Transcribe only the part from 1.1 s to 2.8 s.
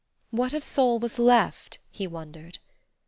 left, he wondered